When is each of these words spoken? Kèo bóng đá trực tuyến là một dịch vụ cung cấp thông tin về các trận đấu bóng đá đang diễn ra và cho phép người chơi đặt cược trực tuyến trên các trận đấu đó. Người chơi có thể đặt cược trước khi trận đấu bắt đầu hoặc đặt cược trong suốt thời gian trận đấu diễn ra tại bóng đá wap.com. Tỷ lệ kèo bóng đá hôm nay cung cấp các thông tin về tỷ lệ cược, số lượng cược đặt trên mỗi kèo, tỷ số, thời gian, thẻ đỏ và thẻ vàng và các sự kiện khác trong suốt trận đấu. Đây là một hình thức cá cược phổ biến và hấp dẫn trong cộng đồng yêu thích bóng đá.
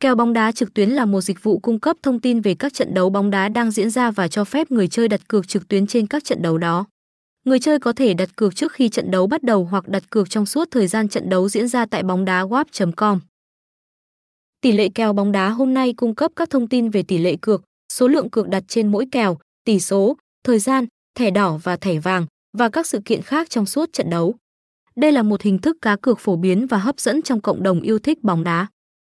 Kèo 0.00 0.14
bóng 0.14 0.32
đá 0.32 0.52
trực 0.52 0.74
tuyến 0.74 0.90
là 0.90 1.04
một 1.04 1.20
dịch 1.20 1.42
vụ 1.42 1.58
cung 1.58 1.80
cấp 1.80 1.96
thông 2.02 2.20
tin 2.20 2.40
về 2.40 2.54
các 2.54 2.74
trận 2.74 2.94
đấu 2.94 3.10
bóng 3.10 3.30
đá 3.30 3.48
đang 3.48 3.70
diễn 3.70 3.90
ra 3.90 4.10
và 4.10 4.28
cho 4.28 4.44
phép 4.44 4.70
người 4.70 4.88
chơi 4.88 5.08
đặt 5.08 5.28
cược 5.28 5.48
trực 5.48 5.68
tuyến 5.68 5.86
trên 5.86 6.06
các 6.06 6.24
trận 6.24 6.42
đấu 6.42 6.58
đó. 6.58 6.86
Người 7.44 7.58
chơi 7.58 7.78
có 7.78 7.92
thể 7.92 8.14
đặt 8.14 8.36
cược 8.36 8.56
trước 8.56 8.72
khi 8.72 8.88
trận 8.88 9.10
đấu 9.10 9.26
bắt 9.26 9.42
đầu 9.42 9.64
hoặc 9.64 9.88
đặt 9.88 10.10
cược 10.10 10.30
trong 10.30 10.46
suốt 10.46 10.68
thời 10.70 10.86
gian 10.86 11.08
trận 11.08 11.28
đấu 11.28 11.48
diễn 11.48 11.68
ra 11.68 11.86
tại 11.86 12.02
bóng 12.02 12.24
đá 12.24 12.44
wap.com. 12.44 13.20
Tỷ 14.60 14.72
lệ 14.72 14.88
kèo 14.94 15.12
bóng 15.12 15.32
đá 15.32 15.48
hôm 15.48 15.74
nay 15.74 15.92
cung 15.92 16.14
cấp 16.14 16.32
các 16.36 16.50
thông 16.50 16.68
tin 16.68 16.90
về 16.90 17.02
tỷ 17.02 17.18
lệ 17.18 17.36
cược, 17.40 17.62
số 17.92 18.08
lượng 18.08 18.30
cược 18.30 18.48
đặt 18.48 18.64
trên 18.68 18.92
mỗi 18.92 19.06
kèo, 19.12 19.38
tỷ 19.64 19.80
số, 19.80 20.16
thời 20.44 20.58
gian, 20.58 20.86
thẻ 21.14 21.30
đỏ 21.30 21.58
và 21.62 21.76
thẻ 21.76 21.98
vàng 21.98 22.26
và 22.58 22.68
các 22.68 22.86
sự 22.86 23.00
kiện 23.04 23.22
khác 23.22 23.50
trong 23.50 23.66
suốt 23.66 23.92
trận 23.92 24.10
đấu. 24.10 24.34
Đây 24.96 25.12
là 25.12 25.22
một 25.22 25.42
hình 25.42 25.58
thức 25.58 25.76
cá 25.82 25.96
cược 25.96 26.18
phổ 26.18 26.36
biến 26.36 26.66
và 26.66 26.78
hấp 26.78 27.00
dẫn 27.00 27.22
trong 27.22 27.40
cộng 27.40 27.62
đồng 27.62 27.80
yêu 27.80 27.98
thích 27.98 28.24
bóng 28.24 28.44
đá. 28.44 28.66